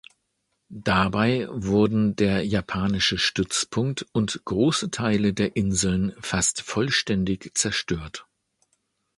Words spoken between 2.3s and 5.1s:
japanische Stützpunkt und große